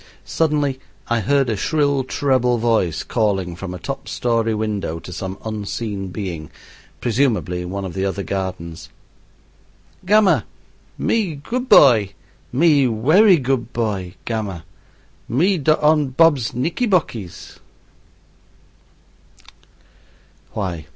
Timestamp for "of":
7.85-7.93